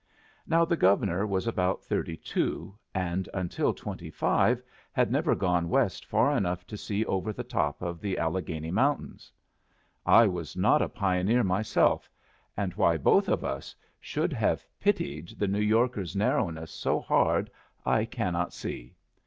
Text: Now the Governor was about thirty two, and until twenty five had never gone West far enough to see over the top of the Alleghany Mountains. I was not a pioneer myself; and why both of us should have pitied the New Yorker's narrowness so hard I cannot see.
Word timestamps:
Now 0.47 0.65
the 0.65 0.75
Governor 0.75 1.27
was 1.27 1.45
about 1.45 1.83
thirty 1.83 2.17
two, 2.17 2.75
and 2.91 3.29
until 3.35 3.71
twenty 3.71 4.09
five 4.09 4.59
had 4.91 5.11
never 5.11 5.35
gone 5.35 5.69
West 5.69 6.07
far 6.07 6.35
enough 6.35 6.65
to 6.65 6.75
see 6.75 7.05
over 7.05 7.31
the 7.31 7.43
top 7.43 7.83
of 7.83 8.01
the 8.01 8.17
Alleghany 8.17 8.71
Mountains. 8.71 9.31
I 10.03 10.25
was 10.25 10.55
not 10.57 10.81
a 10.81 10.89
pioneer 10.89 11.43
myself; 11.43 12.09
and 12.57 12.73
why 12.73 12.97
both 12.97 13.29
of 13.29 13.43
us 13.45 13.75
should 13.99 14.33
have 14.33 14.65
pitied 14.79 15.35
the 15.37 15.47
New 15.47 15.61
Yorker's 15.61 16.15
narrowness 16.15 16.71
so 16.71 16.99
hard 16.99 17.51
I 17.85 18.05
cannot 18.05 18.53
see. 18.53 18.95